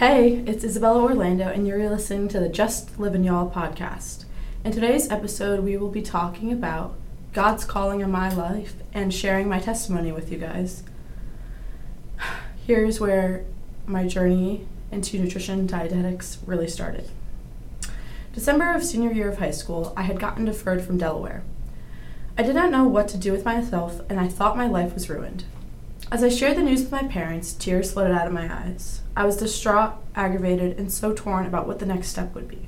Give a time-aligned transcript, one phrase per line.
[0.00, 4.24] Hey, it's Isabella Orlando, and you're listening to the Just Living Y'all podcast.
[4.64, 6.94] In today's episode, we will be talking about
[7.34, 10.84] God's calling on my life and sharing my testimony with you guys.
[12.66, 13.44] Here's where
[13.84, 17.10] my journey into nutrition dietetics really started.
[18.32, 21.42] December of senior year of high school, I had gotten deferred from Delaware.
[22.38, 25.10] I did not know what to do with myself, and I thought my life was
[25.10, 25.44] ruined.
[26.12, 29.02] As I shared the news with my parents, tears flooded out of my eyes.
[29.16, 32.66] I was distraught, aggravated, and so torn about what the next step would be.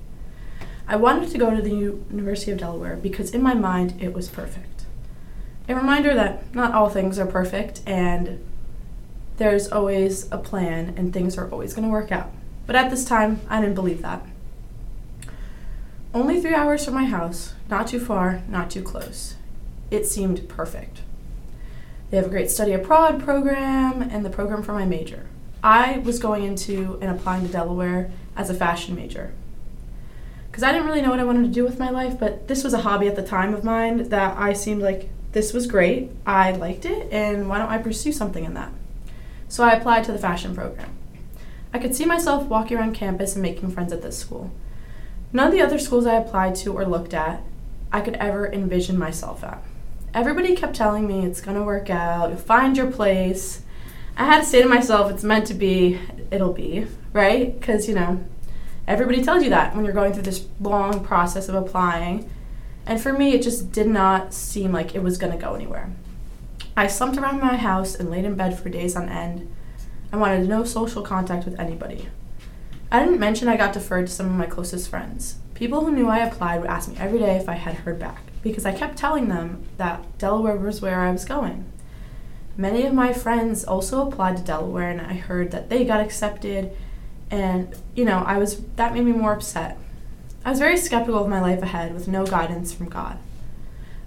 [0.86, 4.28] I wanted to go to the University of Delaware because in my mind it was
[4.28, 4.84] perfect.
[5.68, 8.44] A reminder that not all things are perfect and
[9.38, 12.30] there's always a plan and things are always going to work out.
[12.66, 14.24] But at this time, I didn't believe that.
[16.14, 19.34] Only three hours from my house, not too far, not too close.
[19.90, 21.00] It seemed perfect.
[22.12, 25.24] They have a great study abroad program and the program for my major.
[25.64, 29.32] I was going into and applying to Delaware as a fashion major.
[30.50, 32.64] Because I didn't really know what I wanted to do with my life, but this
[32.64, 36.10] was a hobby at the time of mine that I seemed like this was great.
[36.26, 38.72] I liked it, and why don't I pursue something in that?
[39.48, 40.90] So I applied to the fashion program.
[41.72, 44.52] I could see myself walking around campus and making friends at this school.
[45.32, 47.42] None of the other schools I applied to or looked at
[47.90, 49.64] I could ever envision myself at
[50.14, 53.62] everybody kept telling me it's going to work out, find your place.
[54.16, 55.98] I had to say to myself, it's meant to be,
[56.30, 57.58] it'll be, right?
[57.58, 58.22] Because, you know,
[58.86, 62.30] everybody tells you that when you're going through this long process of applying.
[62.84, 65.90] And for me, it just did not seem like it was going to go anywhere.
[66.76, 69.50] I slumped around my house and laid in bed for days on end.
[70.12, 72.08] I wanted no social contact with anybody.
[72.90, 75.36] I didn't mention I got deferred to some of my closest friends.
[75.54, 78.31] People who knew I applied would ask me every day if I had heard back
[78.42, 81.64] because I kept telling them that Delaware was where I was going.
[82.56, 86.76] Many of my friends also applied to Delaware and I heard that they got accepted
[87.30, 89.78] and you know, I was that made me more upset.
[90.44, 93.18] I was very skeptical of my life ahead with no guidance from God.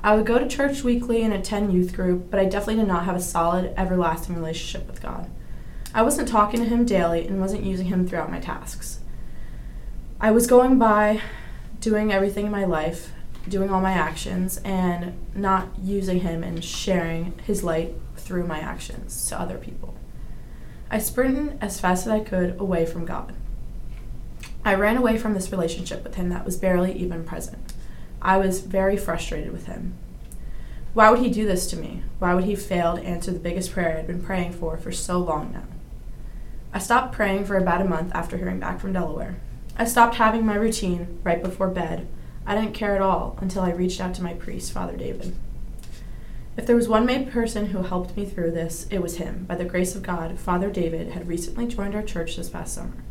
[0.03, 3.05] I would go to church weekly and attend youth group, but I definitely did not
[3.05, 5.27] have a solid, everlasting relationship with God.
[5.95, 8.99] I wasn't talking to Him daily and wasn't using Him throughout my tasks.
[10.19, 11.21] I was going by
[11.79, 13.11] doing everything in my life
[13.47, 19.27] doing all my actions and not using him and sharing his light through my actions
[19.29, 19.95] to other people.
[20.89, 23.33] I sprinted as fast as I could away from God.
[24.63, 27.73] I ran away from this relationship with him that was barely even present.
[28.21, 29.95] I was very frustrated with him.
[30.93, 32.03] Why would he do this to me?
[32.19, 35.19] Why would he fail to answer the biggest prayer I'd been praying for for so
[35.19, 35.65] long now?
[36.73, 39.35] I stopped praying for about a month after hearing back from Delaware.
[39.77, 42.07] I stopped having my routine right before bed
[42.45, 45.35] I didn't care at all until I reached out to my priest, Father David.
[46.57, 49.45] If there was one main person who helped me through this, it was him.
[49.45, 53.03] By the grace of God, Father David had recently joined our church this past summer.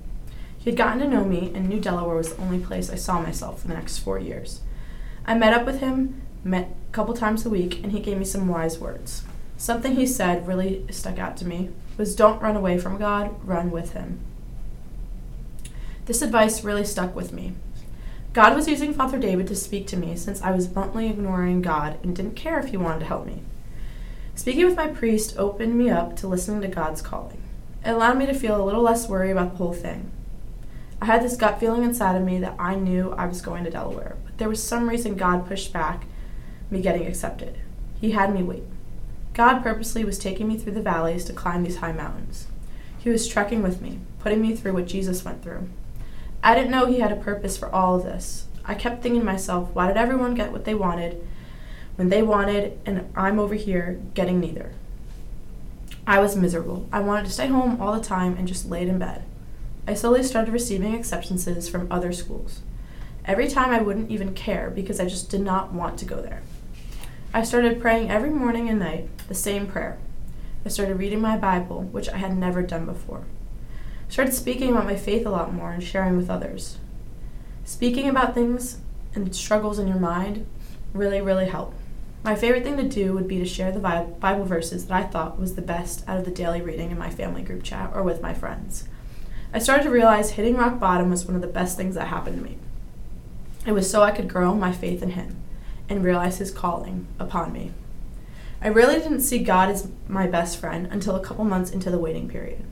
[0.56, 3.20] He had gotten to know me and knew Delaware was the only place I saw
[3.20, 4.60] myself for the next four years.
[5.26, 8.24] I met up with him, met a couple times a week, and he gave me
[8.24, 9.24] some wise words.
[9.58, 13.70] Something he said really stuck out to me was don't run away from God, run
[13.70, 14.20] with him.
[16.06, 17.52] This advice really stuck with me.
[18.34, 22.00] God was using Father David to speak to me since I was bluntly ignoring God
[22.02, 23.42] and didn't care if he wanted to help me.
[24.34, 27.40] Speaking with my priest opened me up to listening to God's calling.
[27.86, 30.10] It allowed me to feel a little less worry about the whole thing.
[31.00, 33.70] I had this gut feeling inside of me that I knew I was going to
[33.70, 36.04] Delaware, but there was some reason God pushed back
[36.72, 37.60] me getting accepted.
[38.00, 38.64] He had me wait.
[39.32, 42.48] God purposely was taking me through the valleys to climb these high mountains.
[42.98, 45.68] He was trekking with me, putting me through what Jesus went through.
[46.46, 48.48] I didn't know he had a purpose for all of this.
[48.66, 51.26] I kept thinking to myself, why did everyone get what they wanted
[51.96, 54.72] when they wanted, and I'm over here getting neither?
[56.06, 56.86] I was miserable.
[56.92, 59.24] I wanted to stay home all the time and just laid in bed.
[59.88, 62.60] I slowly started receiving acceptances from other schools.
[63.24, 66.42] Every time I wouldn't even care because I just did not want to go there.
[67.32, 69.96] I started praying every morning and night, the same prayer.
[70.62, 73.24] I started reading my Bible, which I had never done before
[74.08, 76.78] started speaking about my faith a lot more and sharing with others.
[77.64, 78.78] Speaking about things
[79.14, 80.46] and struggles in your mind
[80.92, 81.76] really, really helped.
[82.22, 85.38] My favorite thing to do would be to share the Bible verses that I thought
[85.38, 88.22] was the best out of the daily reading in my family group chat or with
[88.22, 88.88] my friends.
[89.52, 92.38] I started to realize hitting rock bottom was one of the best things that happened
[92.38, 92.56] to me.
[93.66, 95.36] It was so I could grow my faith in Him
[95.88, 97.72] and realize His calling upon me.
[98.62, 101.98] I really didn't see God as my best friend until a couple months into the
[101.98, 102.64] waiting period.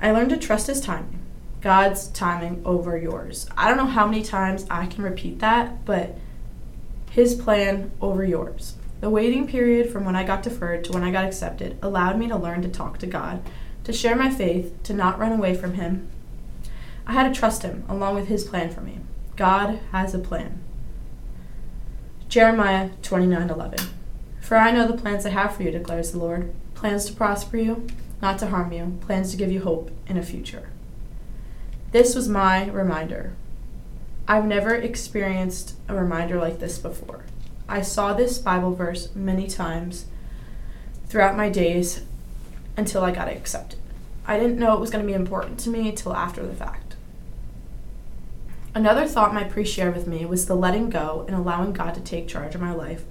[0.00, 1.20] I learned to trust his timing.
[1.60, 3.48] God's timing over yours.
[3.56, 6.16] I don't know how many times I can repeat that, but
[7.10, 8.76] his plan over yours.
[9.00, 12.28] The waiting period from when I got deferred to when I got accepted allowed me
[12.28, 13.42] to learn to talk to God,
[13.84, 16.10] to share my faith, to not run away from him,
[17.06, 18.98] I had to trust Him along with His plan for me.
[19.36, 20.60] God has a plan.
[22.28, 23.78] Jeremiah 29 11.
[24.40, 27.56] For I know the plans I have for you, declares the Lord plans to prosper
[27.56, 27.86] you,
[28.24, 30.70] not to harm you, plans to give you hope in a future.
[31.92, 33.36] This was my reminder.
[34.26, 37.26] I've never experienced a reminder like this before.
[37.68, 40.06] I saw this Bible verse many times
[41.06, 42.00] throughout my days
[42.78, 43.78] until I got accepted.
[44.26, 46.96] I didn't know it was going to be important to me until after the fact.
[48.74, 52.00] Another thought my priest shared with me was the letting go and allowing God to
[52.00, 53.04] take charge of my life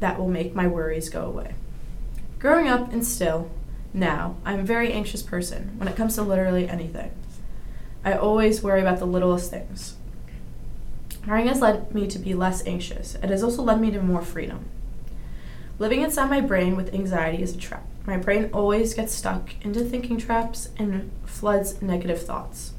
[0.00, 1.54] that will make my worries go away.
[2.38, 3.50] Growing up and still,
[3.94, 7.12] now, I'm a very anxious person when it comes to literally anything.
[8.04, 9.96] I always worry about the littlest things.
[11.22, 13.14] Praying has led me to be less anxious.
[13.16, 14.64] It has also led me to more freedom.
[15.78, 17.86] Living inside my brain with anxiety is a trap.
[18.06, 22.72] My brain always gets stuck into thinking traps and floods negative thoughts.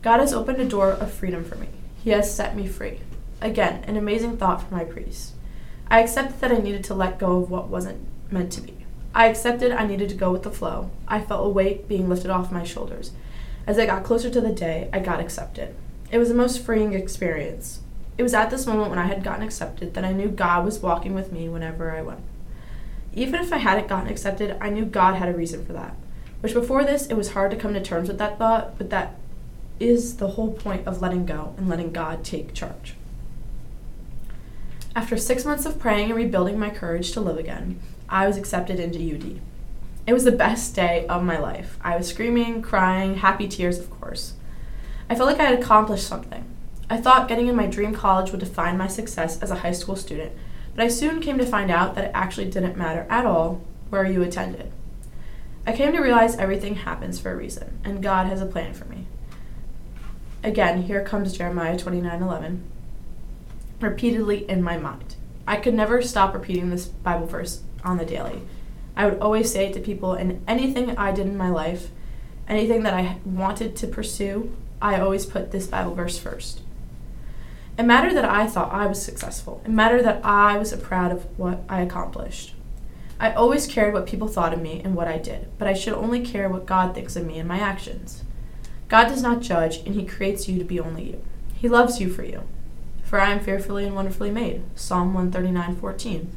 [0.00, 1.68] God has opened a door of freedom for me.
[2.02, 3.00] He has set me free.
[3.40, 5.34] Again, an amazing thought from my priest.
[5.88, 8.81] I accepted that I needed to let go of what wasn't meant to be.
[9.14, 10.90] I accepted I needed to go with the flow.
[11.06, 13.12] I felt a weight being lifted off my shoulders.
[13.66, 15.74] As I got closer to the day, I got accepted.
[16.10, 17.80] It was the most freeing experience.
[18.18, 20.80] It was at this moment when I had gotten accepted that I knew God was
[20.80, 22.20] walking with me whenever I went.
[23.14, 25.94] Even if I hadn't gotten accepted, I knew God had a reason for that.
[26.40, 29.16] Which before this, it was hard to come to terms with that thought, but that
[29.78, 32.94] is the whole point of letting go and letting God take charge.
[34.94, 37.80] After six months of praying and rebuilding my courage to live again,
[38.12, 39.40] I was accepted into UD.
[40.06, 41.78] It was the best day of my life.
[41.80, 44.34] I was screaming, crying, happy tears, of course.
[45.08, 46.44] I felt like I had accomplished something.
[46.90, 49.96] I thought getting in my dream college would define my success as a high school
[49.96, 50.32] student,
[50.74, 54.04] but I soon came to find out that it actually didn't matter at all where
[54.04, 54.70] you attended.
[55.66, 58.84] I came to realize everything happens for a reason, and God has a plan for
[58.84, 59.06] me.
[60.44, 62.60] Again, here comes Jeremiah 29:11
[63.80, 65.16] repeatedly in my mind.
[65.46, 68.42] I could never stop repeating this Bible verse on the daily.
[68.96, 71.90] I would always say to people, and anything I did in my life,
[72.48, 76.60] anything that I wanted to pursue, I always put this Bible verse first.
[77.78, 79.62] It mattered that I thought I was successful.
[79.64, 82.54] It mattered that I was proud of what I accomplished.
[83.18, 85.94] I always cared what people thought of me and what I did, but I should
[85.94, 88.24] only care what God thinks of me and my actions.
[88.88, 91.22] God does not judge, and He creates you to be only you.
[91.54, 92.42] He loves you for you.
[93.04, 94.62] For I am fearfully and wonderfully made.
[94.74, 96.36] Psalm 139 14.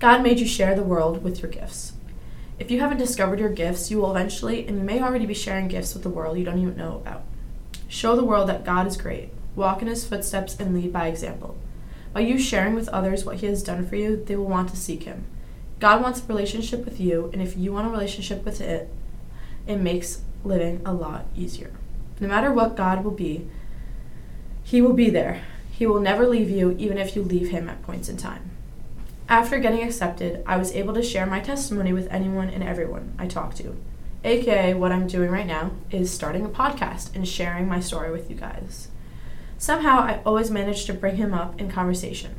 [0.00, 1.92] God made you share the world with your gifts.
[2.58, 5.68] If you haven't discovered your gifts, you will eventually, and you may already be sharing
[5.68, 7.22] gifts with the world you don't even know about.
[7.86, 9.28] Show the world that God is great.
[9.54, 11.58] Walk in his footsteps and lead by example.
[12.14, 14.76] By you sharing with others what he has done for you, they will want to
[14.76, 15.26] seek him.
[15.80, 18.88] God wants a relationship with you, and if you want a relationship with it,
[19.66, 21.72] it makes living a lot easier.
[22.20, 23.46] No matter what God will be,
[24.64, 25.42] he will be there.
[25.72, 28.50] He will never leave you, even if you leave him at points in time.
[29.30, 33.28] After getting accepted, I was able to share my testimony with anyone and everyone I
[33.28, 33.76] talked to.
[34.24, 38.28] AKA, what I'm doing right now is starting a podcast and sharing my story with
[38.28, 38.88] you guys.
[39.56, 42.34] Somehow, I always managed to bring him up in conversation.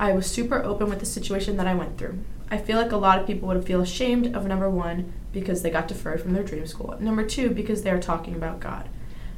[0.00, 2.18] I was super open with the situation that I went through.
[2.50, 5.70] I feel like a lot of people would feel ashamed of number one, because they
[5.70, 8.88] got deferred from their dream school, number two, because they're talking about God.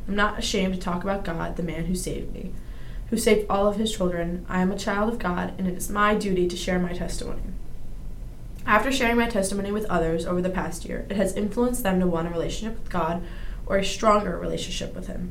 [0.09, 2.55] I'm not ashamed to talk about God, the man who saved me
[3.14, 4.44] who saved all of his children.
[4.49, 7.42] I am a child of God, and it is my duty to share my testimony.
[8.66, 12.09] After sharing my testimony with others over the past year, it has influenced them to
[12.09, 13.23] want a relationship with God
[13.66, 15.30] or a stronger relationship with Him.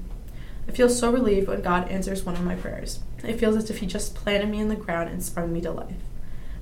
[0.65, 2.99] I feel so relieved when God answers one of my prayers.
[3.21, 5.71] It feels as if He just planted me in the ground and sprung me to
[5.71, 5.97] life.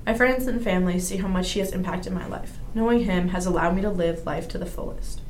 [0.04, 2.58] My friends and family see how much He has impacted my life.
[2.74, 5.20] Knowing Him has allowed me to live life to the fullest.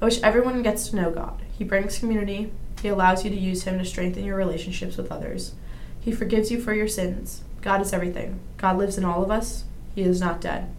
[0.00, 1.42] I wish everyone gets to know God.
[1.56, 5.52] He brings community, he allows you to use Him to strengthen your relationships with others.
[6.00, 7.42] He forgives you for your sins.
[7.60, 8.40] God is everything.
[8.56, 9.64] God lives in all of us.
[9.94, 10.72] He is not dead.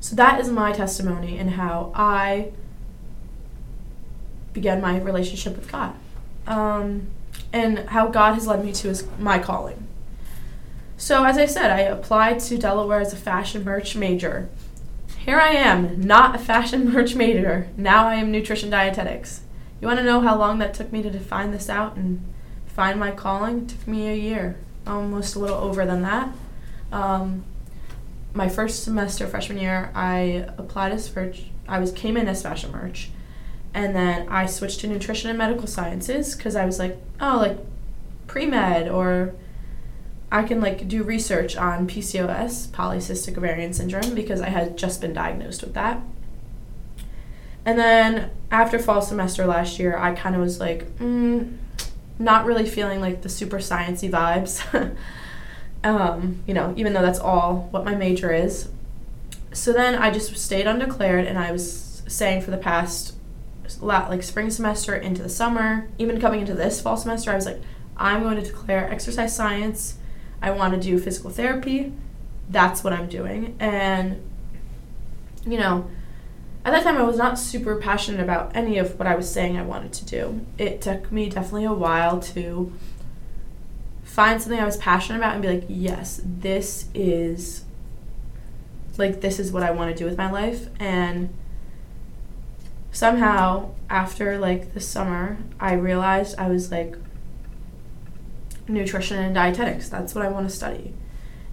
[0.00, 2.52] So that is my testimony and how I
[4.52, 5.94] began my relationship with God.
[6.46, 7.08] Um,
[7.52, 9.86] and how God has led me to his, my calling.
[10.96, 14.48] So, as I said, I applied to Delaware as a fashion merch major.
[15.26, 17.66] Here I am, not a fashion merch major.
[17.76, 19.40] Now I am nutrition dietetics.
[19.80, 22.24] You want to know how long that took me to find this out and
[22.68, 23.62] find my calling?
[23.62, 24.56] It took me a year,
[24.86, 26.32] almost a little over than that.
[26.92, 27.44] Um,
[28.34, 31.46] my first semester freshman year, I applied as merch.
[31.66, 33.10] I was came in as fashion merch,
[33.74, 37.58] and then I switched to nutrition and medical sciences because I was like, oh, like
[38.28, 39.34] pre med or
[40.36, 45.14] I can like do research on PCOS, polycystic ovarian syndrome, because I had just been
[45.14, 46.02] diagnosed with that.
[47.64, 51.56] And then after fall semester last year, I kind of was like, mm,
[52.18, 54.62] not really feeling like the super sciencey vibes.
[55.84, 58.68] um, you know, even though that's all what my major is.
[59.54, 63.14] So then I just stayed undeclared, and I was saying for the past
[63.80, 67.60] like spring semester into the summer, even coming into this fall semester, I was like,
[67.96, 69.95] I'm going to declare exercise science.
[70.42, 71.92] I want to do physical therapy.
[72.48, 73.56] That's what I'm doing.
[73.58, 74.22] And,
[75.44, 75.90] you know,
[76.64, 79.56] at that time I was not super passionate about any of what I was saying
[79.56, 80.46] I wanted to do.
[80.58, 82.72] It took me definitely a while to
[84.02, 87.64] find something I was passionate about and be like, yes, this is
[88.98, 91.28] like this is what I want to do with my life and
[92.92, 96.96] somehow after like the summer I realized I was like
[98.68, 99.88] nutrition and dietetics.
[99.88, 100.94] That's what I want to study.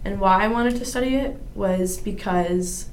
[0.05, 2.89] And why I wanted to study it was because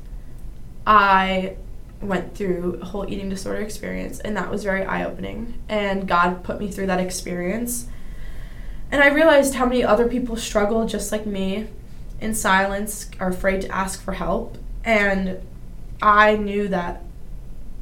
[0.86, 1.56] I
[2.00, 6.58] went through a whole eating disorder experience and that was very eye-opening and God put
[6.58, 7.86] me through that experience.
[8.90, 11.68] And I realized how many other people struggle just like me
[12.20, 15.38] in silence, are afraid to ask for help, and
[16.02, 17.02] I knew that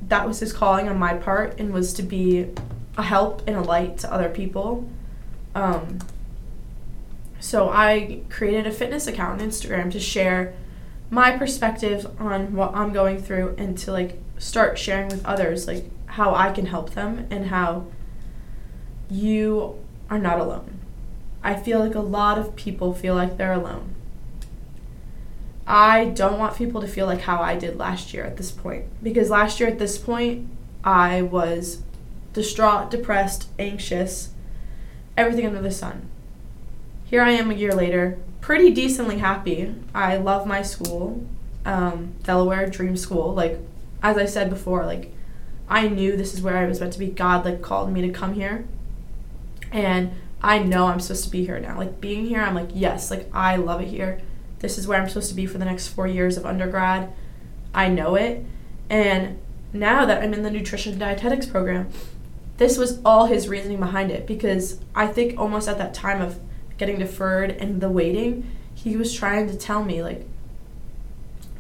[0.02, 2.49] that was his calling on my part and was to be
[2.97, 4.88] a help and a light to other people.
[5.54, 5.99] Um,
[7.40, 10.54] so I created a fitness account on Instagram to share
[11.11, 15.85] my perspective on what I'm going through and to like start sharing with others like
[16.07, 17.87] how I can help them and how
[19.11, 19.78] you
[20.11, 20.78] are not alone.
[21.42, 23.95] I feel like a lot of people feel like they're alone.
[25.66, 28.87] I don't want people to feel like how I did last year at this point
[29.02, 30.49] because last year at this point
[30.83, 31.83] I was
[32.33, 34.30] distraught, depressed, anxious,
[35.16, 36.09] everything under the sun
[37.09, 39.75] here I am a year later, pretty decently happy.
[39.95, 41.27] I love my school,
[41.65, 43.33] um, Delaware Dream School.
[43.33, 43.59] Like,
[44.03, 45.11] as I said before, like,
[45.71, 47.07] I knew this is where I was meant to be.
[47.07, 48.67] God, like, called me to come here.
[49.73, 50.12] And
[50.43, 51.79] I know I'm supposed to be here now.
[51.79, 54.21] Like, being here, I'm like, yes, like, I love it here.
[54.59, 57.11] This is where I'm supposed to be for the next four years of undergrad.
[57.75, 58.45] I know it.
[58.91, 59.38] And
[59.73, 61.88] now that I'm in the nutrition dietetics program,
[62.59, 66.38] this was all his reasoning behind it because I think almost at that time of
[66.78, 70.26] getting deferred and the waiting, he was trying to tell me like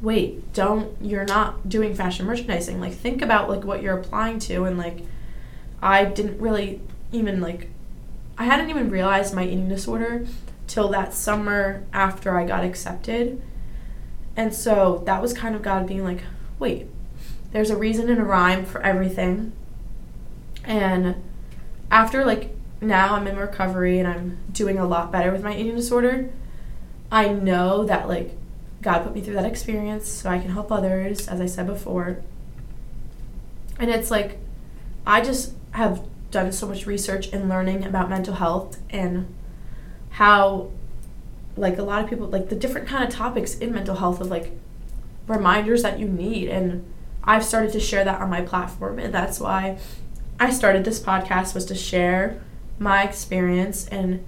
[0.00, 2.80] wait, don't you're not doing fashion merchandising.
[2.80, 5.02] Like think about like what you're applying to and like
[5.82, 6.80] I didn't really
[7.12, 7.68] even like
[8.36, 10.26] I hadn't even realized my eating disorder
[10.66, 13.42] till that summer after I got accepted.
[14.36, 16.22] And so that was kind of God being like,
[16.60, 16.86] wait,
[17.50, 19.52] there's a reason and a rhyme for everything.
[20.62, 21.16] And
[21.90, 25.76] after like now I'm in recovery and I'm doing a lot better with my eating
[25.76, 26.30] disorder,
[27.10, 28.36] I know that like
[28.82, 32.22] God put me through that experience so I can help others, as I said before.
[33.78, 34.38] And it's like
[35.06, 39.34] I just have done so much research and learning about mental health and
[40.10, 40.70] how
[41.56, 44.28] like a lot of people like the different kind of topics in mental health of
[44.28, 44.52] like
[45.26, 46.84] reminders that you need and
[47.24, 49.78] I've started to share that on my platform and that's why
[50.38, 52.40] I started this podcast was to share
[52.78, 54.24] my experience and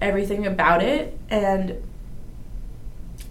[0.00, 1.82] everything about it, and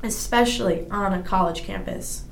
[0.04, 2.24] especially on a college campus.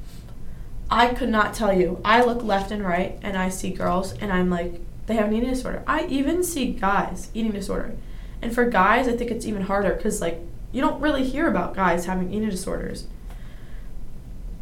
[0.89, 2.01] I could not tell you.
[2.03, 5.33] I look left and right and I see girls and I'm like, they have an
[5.33, 5.83] eating disorder.
[5.85, 7.95] I even see guys eating disorder.
[8.41, 10.39] And for guys, I think it's even harder because, like,
[10.71, 13.07] you don't really hear about guys having eating disorders.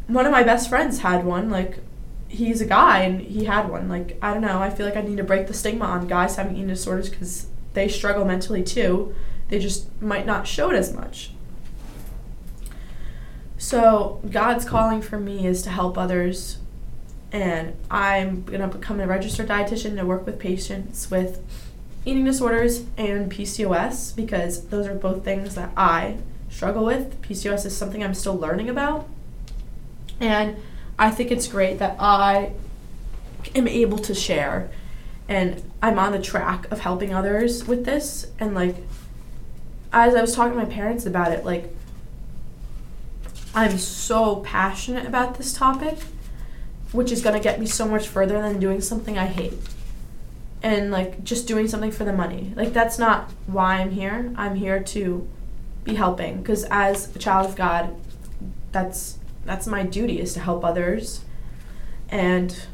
[0.06, 1.50] One of my best friends had one.
[1.50, 1.78] Like,
[2.28, 3.88] he's a guy and he had one.
[3.88, 4.60] Like, I don't know.
[4.60, 7.46] I feel like I need to break the stigma on guys having eating disorders because
[7.74, 9.14] they struggle mentally too.
[9.48, 11.30] They just might not show it as much.
[13.56, 16.58] So, God's calling for me is to help others,
[17.32, 21.42] and I'm going to become a registered dietitian to work with patients with
[22.04, 27.20] eating disorders and PCOS because those are both things that I struggle with.
[27.20, 29.08] PCOS is something I'm still learning about.
[30.20, 30.56] And
[30.98, 32.52] I think it's great that I
[33.54, 34.70] am able to share
[35.28, 38.26] and I'm on the track of helping others with this.
[38.40, 38.76] And like
[39.92, 41.74] as I was talking to my parents about it like
[43.54, 45.98] I'm so passionate about this topic
[46.92, 49.54] which is to get me so much further than doing something I hate
[50.62, 52.52] and like just doing something for the money.
[52.56, 54.32] Like that's not why I'm here.
[54.36, 55.28] I'm here to
[55.84, 57.94] be helping because as a child of God
[58.72, 61.24] that's that's my duty is to help others.
[62.10, 62.66] And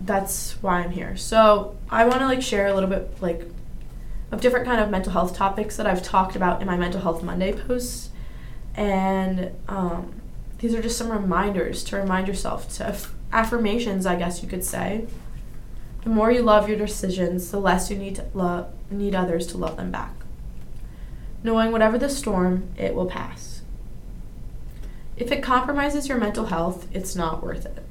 [0.00, 1.16] that's why I'm here.
[1.16, 3.48] So I want to like share a little bit like
[4.30, 7.22] of different kind of mental health topics that I've talked about in my Mental Health
[7.22, 8.10] Monday posts,
[8.74, 10.20] and um,
[10.58, 12.96] these are just some reminders to remind yourself to
[13.32, 15.06] affirmations, I guess you could say.
[16.04, 19.58] The more you love your decisions, the less you need to love need others to
[19.58, 20.14] love them back.
[21.42, 23.62] Knowing whatever the storm, it will pass.
[25.16, 27.84] If it compromises your mental health, it's not worth it.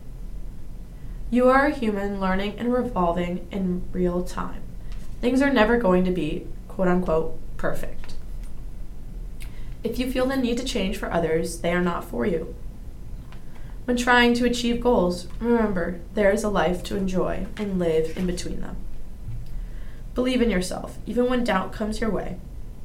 [1.30, 4.62] You are a human learning and revolving in real time.
[5.20, 8.14] Things are never going to be, quote unquote, perfect.
[9.84, 12.56] If you feel the need to change for others, they are not for you.
[13.84, 18.26] When trying to achieve goals, remember there is a life to enjoy and live in
[18.26, 18.78] between them.
[20.16, 22.38] Believe in yourself, even when doubt comes your way.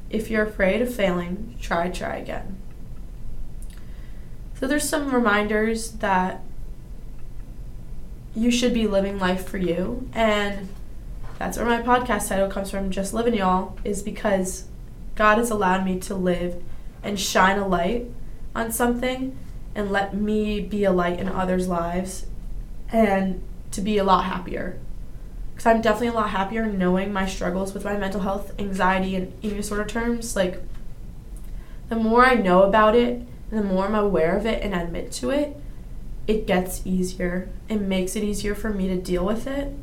[0.09, 2.57] If you're afraid of failing, try, try again.
[4.59, 6.43] So there's some reminders that
[8.35, 10.09] you should be living life for you.
[10.13, 10.69] And
[11.37, 14.65] that's where my podcast title comes from, Just Living Y'all, is because
[15.15, 16.61] God has allowed me to live
[17.03, 18.07] and shine a light
[18.55, 19.37] on something
[19.75, 22.25] and let me be a light in others' lives
[22.91, 24.79] and to be a lot happier.
[25.53, 29.33] Because I'm definitely a lot happier knowing my struggles with my mental health, anxiety, and
[29.41, 30.35] eating disorder terms.
[30.35, 30.61] Like,
[31.89, 33.21] the more I know about it,
[33.51, 35.55] the more I'm aware of it and admit to it,
[36.27, 37.49] it gets easier.
[37.67, 39.73] It makes it easier for me to deal with it.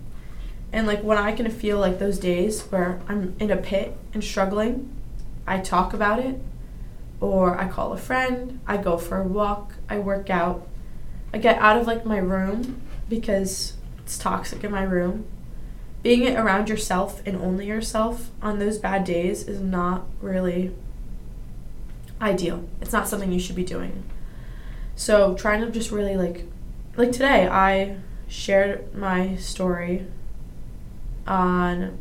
[0.72, 4.22] And like when I can feel like those days where I'm in a pit and
[4.22, 4.90] struggling,
[5.46, 6.40] I talk about it
[7.20, 10.66] or I call a friend, I go for a walk, I work out.
[11.32, 15.26] I get out of like my room because it's toxic in my room.
[16.02, 20.74] Being around yourself and only yourself on those bad days is not really
[22.20, 22.64] ideal.
[22.80, 24.04] It's not something you should be doing.
[25.00, 26.44] So trying to just really like
[26.94, 27.96] like today I
[28.28, 30.06] shared my story
[31.26, 31.98] on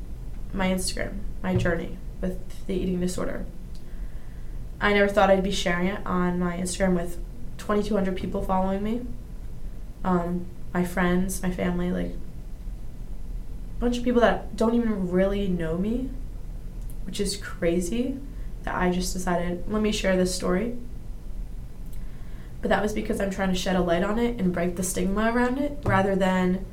[0.51, 2.38] my Instagram, my journey with
[2.68, 3.46] the eating disorder.
[4.82, 7.18] I never thought I'd be sharing it on my Instagram with
[7.58, 9.06] 2,200 people following me.
[10.03, 12.12] Um, my friends, my family, like
[13.77, 16.10] a bunch of people that don't even really know me,
[17.06, 18.17] which is crazy
[18.63, 20.76] that I just decided, let me share this story.
[22.62, 24.84] But that was because I'm trying to shed a light on it and break the
[24.84, 26.65] stigma around it rather than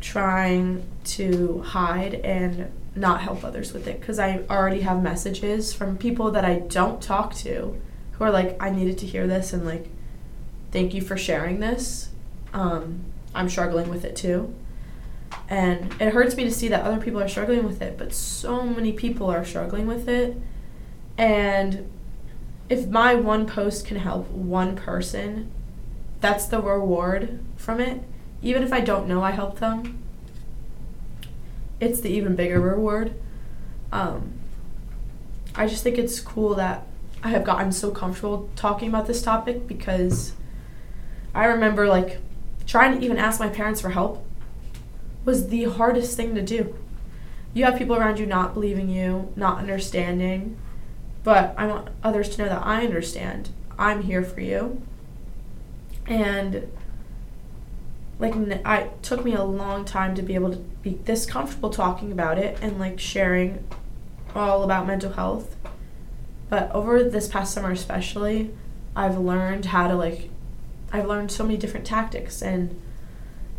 [0.00, 5.96] trying to hide and not help others with it because I already have messages from
[5.96, 7.80] people that I don't talk to
[8.12, 9.88] who are like, I needed to hear this and like,
[10.72, 12.10] thank you for sharing this.
[12.52, 14.54] Um, I'm struggling with it too.
[15.48, 18.64] And it hurts me to see that other people are struggling with it, but so
[18.64, 20.36] many people are struggling with it.
[21.16, 21.90] And
[22.68, 25.50] if my one post can help one person,
[26.20, 28.02] that's the reward from it.
[28.42, 29.98] Even if I don't know I helped them,
[31.80, 33.14] it's the even bigger reward.
[33.92, 34.32] Um,
[35.54, 36.86] I just think it's cool that
[37.22, 40.32] I have gotten so comfortable talking about this topic because
[41.34, 42.18] I remember like
[42.66, 44.24] trying to even ask my parents for help
[45.24, 46.76] was the hardest thing to do.
[47.54, 50.56] You have people around you not believing you, not understanding,
[51.24, 53.50] but I want others to know that I understand.
[53.78, 54.82] I'm here for you.
[56.06, 56.68] And
[58.18, 62.10] like I took me a long time to be able to be this comfortable talking
[62.10, 63.64] about it and like sharing
[64.34, 65.56] all about mental health.
[66.48, 68.50] But over this past summer especially,
[68.96, 70.30] I've learned how to like
[70.92, 72.80] I've learned so many different tactics and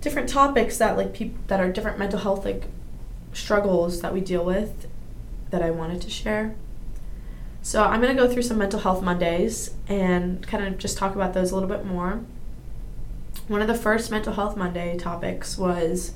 [0.01, 2.65] different topics that like people that are different mental health like
[3.31, 4.87] struggles that we deal with
[5.51, 6.55] that I wanted to share.
[7.61, 11.15] So I'm going to go through some mental health Mondays and kind of just talk
[11.15, 12.21] about those a little bit more
[13.49, 16.13] one of the first Mental Health Monday topics was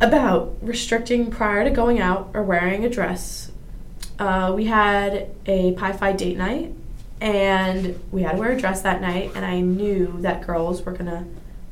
[0.00, 3.50] about restricting prior to going out or wearing a dress.
[4.18, 6.72] Uh, we had a Pi Phi date night,
[7.20, 10.92] and we had to wear a dress that night, and I knew that girls were
[10.92, 11.26] gonna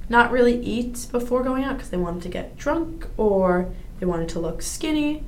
[0.09, 4.29] not really eat before going out because they wanted to get drunk or they wanted
[4.31, 5.23] to look skinny.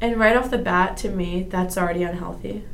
[0.00, 2.64] And right off the bat, to me, that's already unhealthy.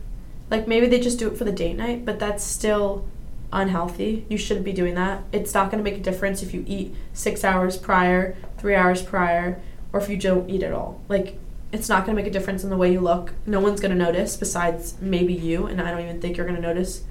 [0.51, 3.07] Like maybe they just do it for the date night, but that's still
[3.53, 4.27] unhealthy.
[4.29, 5.23] You shouldn't be doing that.
[5.33, 9.01] It's not going to make a difference if you eat six hours prior, three hours
[9.03, 9.61] prior,
[9.93, 11.01] or if you don't eat at all.
[11.09, 11.39] Like,
[11.73, 13.33] it's not going to make a difference in the way you look.
[13.47, 16.61] No one's going to notice besides maybe you, and I don't even think you're going
[16.61, 17.05] to notice.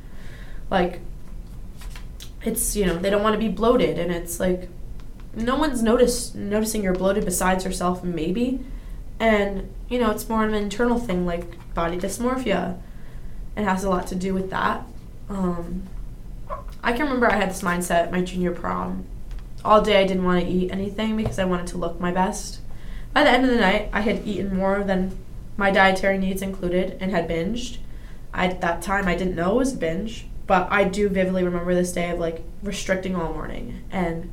[0.69, 0.99] Like,
[2.43, 4.69] it's, you know, they don't want to be bloated, and it's like,
[5.35, 8.63] no one's notice, noticing you're bloated besides yourself, maybe.
[9.19, 12.79] And, you know, it's more of an internal thing like body dysmorphia.
[13.55, 14.85] It has a lot to do with that.
[15.29, 15.83] Um,
[16.83, 19.05] I can remember I had this mindset my junior prom.
[19.63, 22.59] All day I didn't want to eat anything because I wanted to look my best.
[23.13, 25.17] By the end of the night, I had eaten more than
[25.55, 27.77] my dietary needs included and had binged.
[28.33, 31.43] I, at that time, I didn't know it was a binge, but I do vividly
[31.43, 33.83] remember this day of like restricting all morning.
[33.91, 34.31] And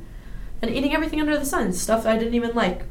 [0.61, 2.83] and eating everything under the sun, stuff I didn't even like.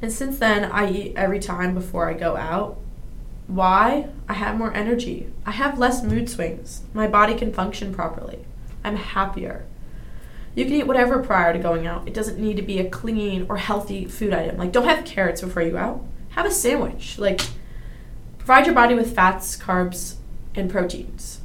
[0.00, 2.78] And since then, I eat every time before I go out.
[3.46, 4.08] Why?
[4.28, 5.32] I have more energy.
[5.46, 6.82] I have less mood swings.
[6.92, 8.44] My body can function properly.
[8.84, 9.64] I'm happier.
[10.54, 12.06] You can eat whatever prior to going out.
[12.06, 14.56] It doesn't need to be a clean or healthy food item.
[14.56, 16.04] Like, don't have carrots before you go out.
[16.30, 17.18] Have a sandwich.
[17.18, 17.40] Like,
[18.38, 20.16] provide your body with fats, carbs,
[20.54, 21.40] and proteins.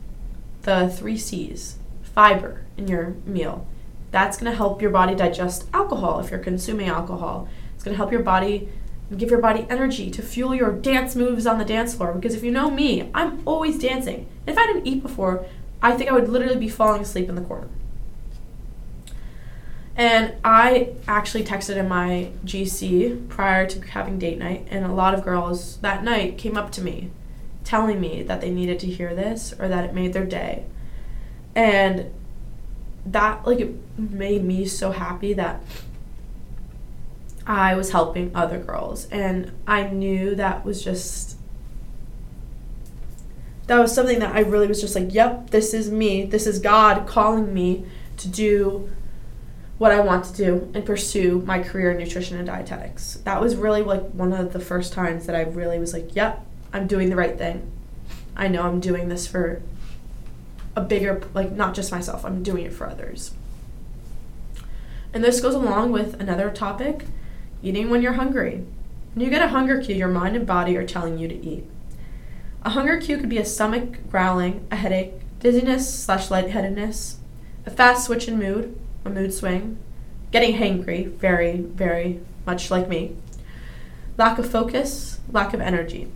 [0.63, 3.67] The three C's fiber in your meal.
[4.11, 7.47] That's going to help your body digest alcohol if you're consuming alcohol.
[7.83, 8.69] It's going to help your body
[9.17, 12.13] give your body energy to fuel your dance moves on the dance floor.
[12.13, 14.25] Because if you know me, I'm always dancing.
[14.47, 15.45] If I didn't eat before,
[15.81, 17.67] I think I would literally be falling asleep in the corner.
[19.97, 25.13] And I actually texted in my GC prior to having date night, and a lot
[25.13, 27.11] of girls that night came up to me
[27.65, 30.63] telling me that they needed to hear this or that it made their day.
[31.53, 32.13] And
[33.05, 35.61] that like it made me so happy that
[37.45, 41.37] I was helping other girls and I knew that was just
[43.67, 46.25] that was something that I really was just like, yep, this is me.
[46.25, 47.85] This is God calling me
[48.17, 48.89] to do
[49.77, 53.15] what I want to do and pursue my career in nutrition and dietetics.
[53.23, 56.45] That was really like one of the first times that I really was like, yep,
[56.73, 57.71] I'm doing the right thing.
[58.35, 59.61] I know I'm doing this for
[60.75, 63.33] a bigger, like, not just myself, I'm doing it for others.
[65.13, 67.05] And this goes along with another topic
[67.63, 68.65] eating when you're hungry.
[69.13, 71.65] When you get a hunger cue, your mind and body are telling you to eat.
[72.63, 77.17] A hunger cue could be a stomach growling, a headache, dizziness slash lightheadedness,
[77.65, 79.77] a fast switch in mood, a mood swing,
[80.31, 83.15] getting hangry, very, very much like me,
[84.17, 86.11] lack of focus, lack of energy.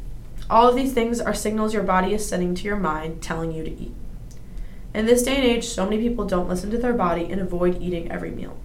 [0.50, 3.64] All of these things are signals your body is sending to your mind telling you
[3.64, 3.94] to eat.
[4.94, 7.82] In this day and age, so many people don't listen to their body and avoid
[7.82, 8.58] eating every meal.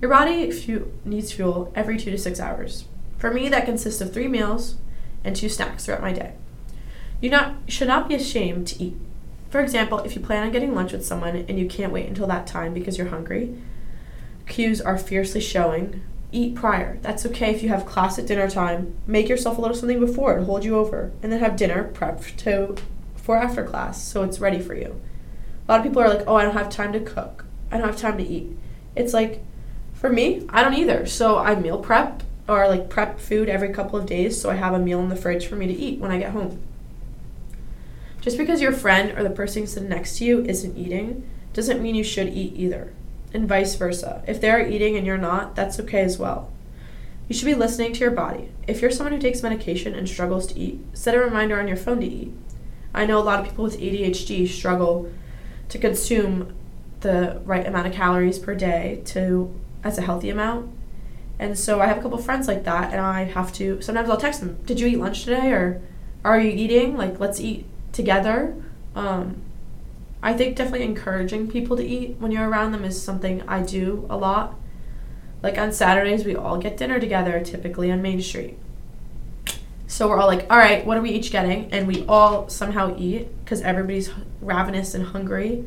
[0.00, 2.86] Your body fu- needs fuel every two to six hours.
[3.18, 4.76] For me, that consists of three meals
[5.24, 6.32] and two snacks throughout my day.
[7.20, 8.96] You not should not be ashamed to eat.
[9.50, 12.26] For example, if you plan on getting lunch with someone and you can't wait until
[12.28, 13.58] that time because you're hungry,
[14.46, 16.02] cues are fiercely showing.
[16.32, 16.98] Eat prior.
[17.02, 18.94] That's okay if you have class at dinner time.
[19.06, 22.36] Make yourself a little something before to hold you over, and then have dinner prepped
[22.38, 22.76] to
[23.16, 25.00] for after class so it's ready for you.
[25.68, 27.44] A lot of people are like, "Oh, I don't have time to cook.
[27.70, 28.56] I don't have time to eat."
[28.94, 29.42] It's like
[30.00, 31.04] for me, I don't either.
[31.04, 34.72] So I meal prep or like prep food every couple of days so I have
[34.72, 36.62] a meal in the fridge for me to eat when I get home.
[38.22, 41.94] Just because your friend or the person sitting next to you isn't eating doesn't mean
[41.94, 42.94] you should eat either,
[43.34, 44.22] and vice versa.
[44.26, 46.50] If they're eating and you're not, that's okay as well.
[47.28, 48.50] You should be listening to your body.
[48.66, 51.76] If you're someone who takes medication and struggles to eat, set a reminder on your
[51.76, 52.32] phone to eat.
[52.94, 55.12] I know a lot of people with ADHD struggle
[55.68, 56.54] to consume
[57.00, 60.70] the right amount of calories per day to as a healthy amount.
[61.38, 64.16] And so I have a couple friends like that and I have to sometimes I'll
[64.16, 65.80] text them, "Did you eat lunch today or
[66.24, 66.96] are you eating?
[66.96, 68.54] Like let's eat together.
[68.94, 69.42] Um,
[70.22, 74.06] I think definitely encouraging people to eat when you're around them is something I do
[74.10, 74.54] a lot.
[75.42, 78.58] Like on Saturdays, we all get dinner together, typically on Main Street.
[79.86, 81.72] So we're all like, all right, what are we each getting?
[81.72, 85.64] And we all somehow eat because everybody's ravenous and hungry.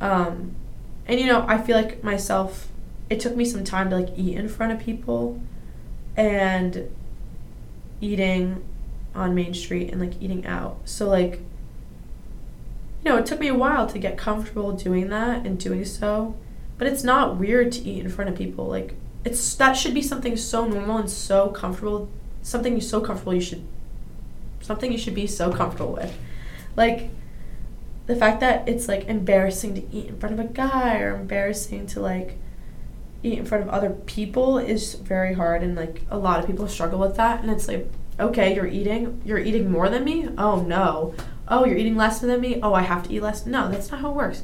[0.00, 0.54] Um,
[1.06, 2.68] and you know, I feel like myself,
[3.08, 5.40] it took me some time to like eat in front of people
[6.16, 6.90] and
[8.00, 8.64] eating
[9.14, 10.80] on Main Street and like eating out.
[10.84, 11.40] So like
[13.02, 16.34] you know, it took me a while to get comfortable doing that and doing so,
[16.76, 18.66] but it's not weird to eat in front of people.
[18.66, 22.08] Like it's that should be something so normal and so comfortable,
[22.42, 23.64] something you so comfortable you should
[24.60, 26.18] something you should be so comfortable with.
[26.74, 27.10] Like
[28.06, 31.86] the fact that it's like embarrassing to eat in front of a guy or embarrassing
[31.88, 32.38] to like
[33.26, 36.68] eat in front of other people is very hard and like a lot of people
[36.68, 40.28] struggle with that and it's like okay, you're eating, you're eating more than me?
[40.38, 41.14] Oh no.
[41.48, 42.58] Oh, you're eating less than me?
[42.62, 43.46] Oh, I have to eat less.
[43.46, 44.42] No, that's not how it works.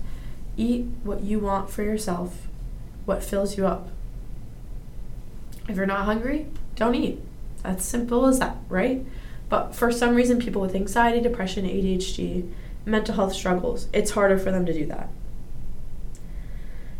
[0.57, 2.47] Eat what you want for yourself,
[3.05, 3.88] what fills you up.
[5.68, 7.21] If you're not hungry, don't eat.
[7.62, 9.05] That's simple as that, right?
[9.49, 12.51] But for some reason, people with anxiety, depression, ADHD,
[12.85, 15.09] mental health struggles, it's harder for them to do that.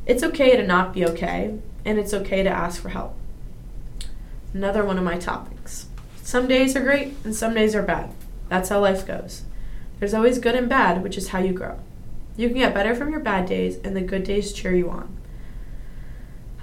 [0.07, 3.15] It's okay to not be okay, and it's okay to ask for help.
[4.55, 5.87] Another one of my topics
[6.23, 8.11] some days are great and some days are bad.
[8.49, 9.43] That's how life goes.
[9.99, 11.79] There's always good and bad, which is how you grow.
[12.37, 15.15] You can get better from your bad days, and the good days cheer you on.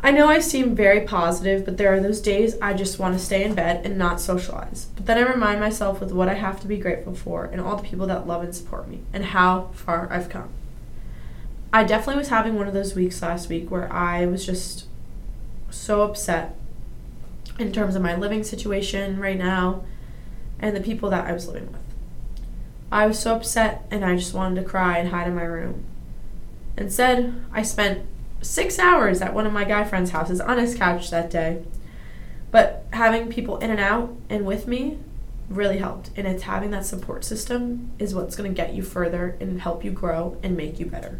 [0.02, 3.24] I know I seem very positive, but there are those days I just want to
[3.24, 4.88] stay in bed and not socialize.
[4.96, 7.76] But then I remind myself with what I have to be grateful for and all
[7.76, 10.50] the people that love and support me and how far I've come.
[11.72, 14.86] I definitely was having one of those weeks last week where I was just
[15.72, 16.56] so upset
[17.58, 19.84] in terms of my living situation right now
[20.60, 21.82] and the people that I was living with.
[22.92, 25.84] I was so upset and I just wanted to cry and hide in my room.
[26.78, 28.06] Instead, I spent
[28.42, 31.64] six hours at one of my guy friends' houses on his couch that day.
[32.52, 34.98] But having people in and out and with me
[35.50, 36.12] really helped.
[36.16, 39.84] And it's having that support system is what's going to get you further and help
[39.84, 41.20] you grow and make you better.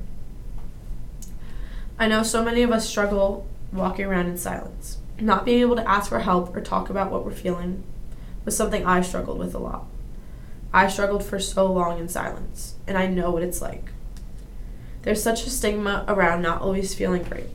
[2.00, 4.98] I know so many of us struggle walking around in silence.
[5.20, 7.84] Not being able to ask for help or talk about what we're feeling
[8.46, 9.86] was something I struggled with a lot.
[10.74, 13.92] I struggled for so long in silence, and I know what it's like.
[15.02, 17.50] There's such a stigma around not always feeling great.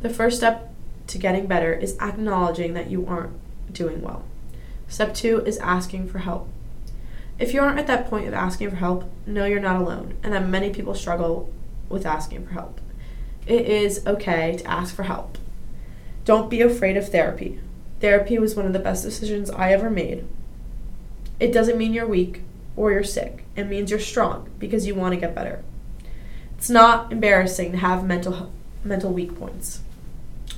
[0.00, 0.72] The first step
[1.08, 3.38] to getting better is acknowledging that you aren't
[3.72, 4.24] doing well.
[4.88, 6.48] Step two is asking for help.
[7.38, 10.32] If you aren't at that point of asking for help, know you're not alone and
[10.32, 11.52] that many people struggle
[11.88, 12.80] with asking for help.
[13.46, 15.38] It is okay to ask for help.
[16.24, 17.58] Don't be afraid of therapy.
[18.00, 20.24] Therapy was one of the best decisions I ever made.
[21.40, 22.42] It doesn't mean you're weak
[22.76, 23.44] or you're sick.
[23.56, 25.64] It means you're strong because you want to get better.
[26.56, 28.52] It's not embarrassing to have mental
[28.84, 29.80] mental weak points.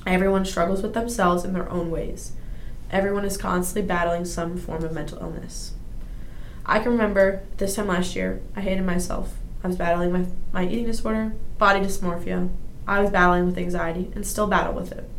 [0.05, 2.33] Everyone struggles with themselves in their own ways.
[2.91, 5.73] Everyone is constantly battling some form of mental illness.
[6.65, 9.33] I can remember this time last year, I hated myself.
[9.63, 12.49] I was battling my, my eating disorder, body dysmorphia.
[12.87, 15.09] I was battling with anxiety and still battle with it.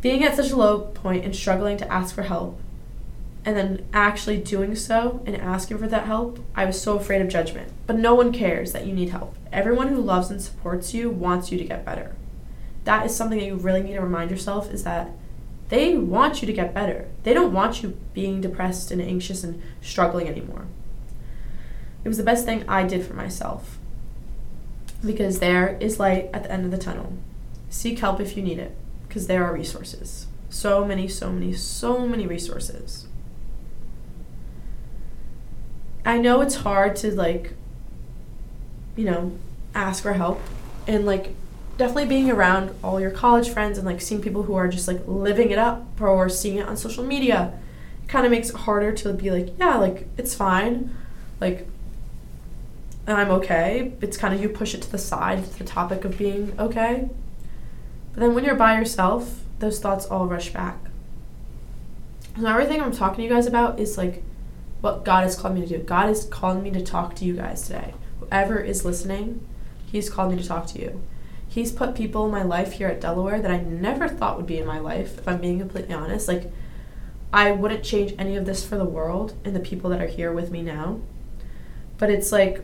[0.00, 2.60] Being at such a low point and struggling to ask for help,
[3.44, 7.28] and then actually doing so and asking for that help, I was so afraid of
[7.28, 7.72] judgment.
[7.86, 9.36] But no one cares that you need help.
[9.52, 12.14] Everyone who loves and supports you wants you to get better.
[12.84, 15.10] That is something that you really need to remind yourself is that
[15.68, 17.08] they want you to get better.
[17.22, 20.66] They don't want you being depressed and anxious and struggling anymore.
[22.04, 23.77] It was the best thing I did for myself.
[25.04, 27.12] Because there is light at the end of the tunnel.
[27.70, 30.26] Seek help if you need it because there are resources.
[30.50, 33.06] So many, so many, so many resources.
[36.04, 37.52] I know it's hard to like,
[38.96, 39.32] you know,
[39.74, 40.40] ask for help
[40.86, 41.34] and like
[41.76, 45.00] definitely being around all your college friends and like seeing people who are just like
[45.06, 47.52] living it up or seeing it on social media
[48.08, 50.96] kind of makes it harder to be like, yeah, like it's fine.
[51.40, 51.68] Like
[53.16, 53.92] I'm okay.
[54.00, 57.08] It's kind of you push it to the side, the topic of being okay.
[58.12, 60.78] But then when you're by yourself, those thoughts all rush back.
[62.38, 64.22] So everything I'm talking to you guys about is like
[64.80, 65.78] what God has called me to do.
[65.78, 67.94] God is calling me to talk to you guys today.
[68.20, 69.46] Whoever is listening,
[69.90, 71.02] He's called me to talk to you.
[71.48, 74.58] He's put people in my life here at Delaware that I never thought would be
[74.58, 76.28] in my life, if I'm being completely honest.
[76.28, 76.52] Like,
[77.32, 80.30] I wouldn't change any of this for the world and the people that are here
[80.30, 81.00] with me now.
[81.96, 82.62] But it's like,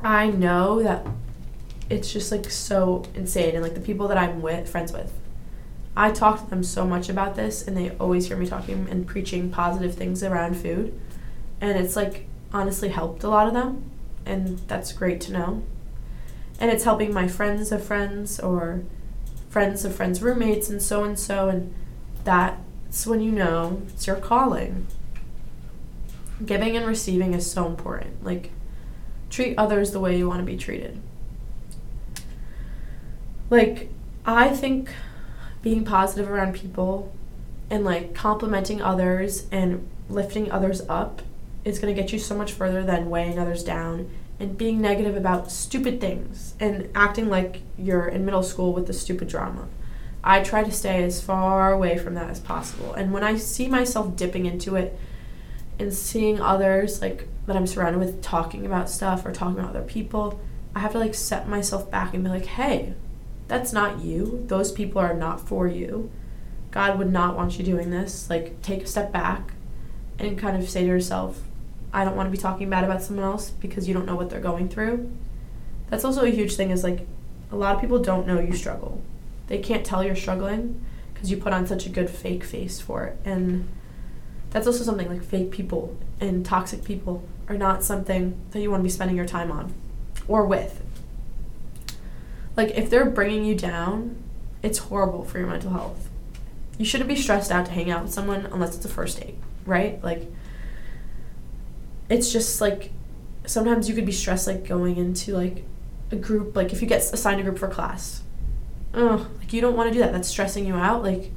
[0.00, 1.06] I know that
[1.90, 5.12] it's just like so insane and like the people that I'm with friends with.
[5.96, 9.06] I talk to them so much about this and they always hear me talking and
[9.06, 10.98] preaching positive things around food.
[11.60, 13.90] And it's like honestly helped a lot of them
[14.24, 15.62] and that's great to know.
[16.60, 18.82] And it's helping my friends of friends or
[19.48, 21.74] friends of friends roommates and so and so and
[22.22, 24.86] that's when you know it's your calling.
[26.44, 28.22] Giving and receiving is so important.
[28.22, 28.52] Like
[29.30, 31.00] treat others the way you want to be treated
[33.50, 33.90] like
[34.24, 34.90] I think
[35.62, 37.12] being positive around people
[37.70, 41.22] and like complimenting others and lifting others up
[41.64, 44.10] is going to get you so much further than weighing others down
[44.40, 48.92] and being negative about stupid things and acting like you're in middle school with the
[48.92, 49.66] stupid drama.
[50.22, 52.92] I try to stay as far away from that as possible.
[52.94, 54.98] And when I see myself dipping into it
[55.78, 59.82] and seeing others like that I'm surrounded with talking about stuff or talking about other
[59.82, 60.40] people,
[60.74, 62.94] I have to like set myself back and be like, "Hey,
[63.48, 64.44] that's not you.
[64.46, 66.10] Those people are not for you.
[66.70, 68.28] God would not want you doing this.
[68.28, 69.54] Like, take a step back
[70.18, 71.42] and kind of say to yourself,
[71.92, 74.28] I don't want to be talking bad about someone else because you don't know what
[74.28, 75.10] they're going through.
[75.88, 77.06] That's also a huge thing, is like,
[77.50, 79.00] a lot of people don't know you struggle.
[79.46, 80.84] They can't tell you're struggling
[81.14, 83.18] because you put on such a good fake face for it.
[83.24, 83.66] And
[84.50, 88.80] that's also something like fake people and toxic people are not something that you want
[88.80, 89.72] to be spending your time on
[90.26, 90.82] or with
[92.58, 94.16] like if they're bringing you down,
[94.64, 96.10] it's horrible for your mental health.
[96.76, 99.36] You shouldn't be stressed out to hang out with someone unless it's a first date,
[99.64, 100.02] right?
[100.02, 100.28] Like
[102.10, 102.90] it's just like
[103.46, 105.62] sometimes you could be stressed like going into like
[106.10, 108.24] a group like if you get assigned a group for class.
[108.92, 110.10] Oh, like you don't want to do that.
[110.10, 111.04] That's stressing you out.
[111.04, 111.30] Like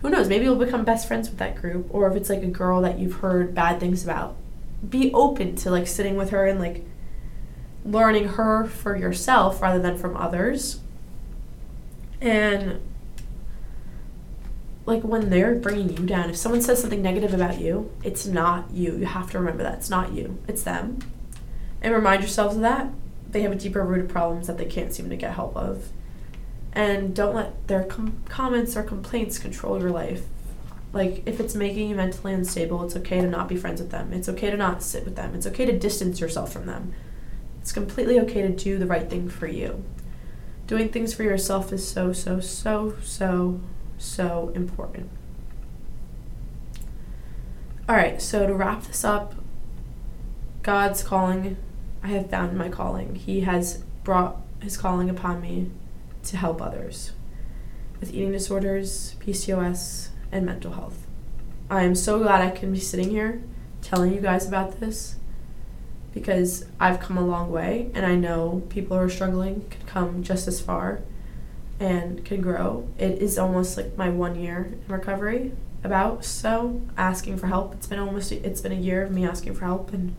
[0.00, 2.46] who knows, maybe you'll become best friends with that group or if it's like a
[2.46, 4.36] girl that you've heard bad things about.
[4.88, 6.84] Be open to like sitting with her and like
[7.84, 10.80] learning her for yourself rather than from others.
[12.20, 12.80] And
[14.86, 18.70] like when they're bringing you down, if someone says something negative about you, it's not
[18.70, 18.96] you.
[18.96, 20.98] You have to remember that it's not you, it's them.
[21.82, 22.88] And remind yourselves of that.
[23.30, 25.88] They have a deeper rooted problems that they can't seem to get help of.
[26.72, 30.22] And don't let their com- comments or complaints control your life.
[30.94, 34.12] Like, if it's making you mentally unstable, it's okay to not be friends with them.
[34.12, 35.34] It's okay to not sit with them.
[35.34, 36.94] It's okay to distance yourself from them.
[37.60, 39.84] It's completely okay to do the right thing for you.
[40.68, 43.60] Doing things for yourself is so, so, so, so,
[43.98, 45.10] so important.
[47.88, 49.34] All right, so to wrap this up,
[50.62, 51.56] God's calling,
[52.04, 53.16] I have found my calling.
[53.16, 55.70] He has brought his calling upon me
[56.22, 57.12] to help others
[57.98, 61.06] with eating disorders, PCOS, and mental health.
[61.70, 63.42] I am so glad I can be sitting here
[63.80, 65.16] telling you guys about this
[66.12, 70.22] because I've come a long way and I know people who are struggling can come
[70.22, 71.00] just as far
[71.80, 72.88] and can grow.
[72.98, 77.74] It is almost like my one year in recovery about so asking for help.
[77.74, 80.14] It's been almost it's been a year of me asking for help and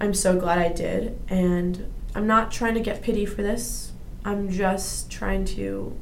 [0.00, 3.92] I'm so glad I did and I'm not trying to get pity for this.
[4.24, 5.96] I'm just trying to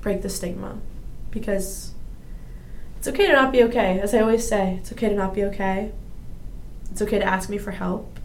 [0.00, 0.78] break the stigma
[1.30, 1.94] because
[2.98, 4.00] it's okay to not be okay.
[4.00, 5.92] As I always say, it's okay to not be okay.
[6.90, 8.18] It's okay to ask me for help.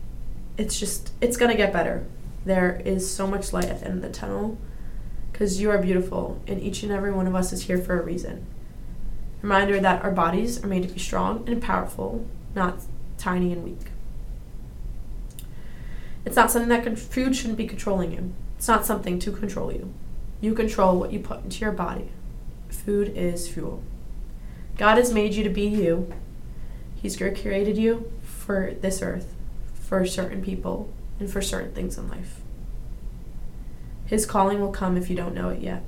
[0.57, 2.05] It's just it's to get better.
[2.45, 4.57] There is so much light at the end of the tunnel
[5.31, 8.03] because you are beautiful and each and every one of us is here for a
[8.03, 8.45] reason.
[9.41, 12.79] Reminder that our bodies are made to be strong and powerful, not
[13.17, 13.91] tiny and weak.
[16.25, 18.33] It's not something that con- food shouldn't be controlling you.
[18.57, 19.93] It's not something to control you.
[20.41, 22.09] You control what you put into your body.
[22.75, 23.81] Food is fuel.
[24.77, 26.13] God has made you to be you.
[26.95, 29.33] He's created you for this earth,
[29.73, 32.41] for certain people, and for certain things in life.
[34.05, 35.83] His calling will come if you don't know it yet.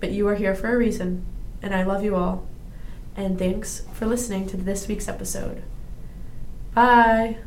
[0.00, 1.24] But you are here for a reason,
[1.62, 2.46] and I love you all.
[3.16, 5.62] And thanks for listening to this week's episode.
[6.74, 7.38] Bye.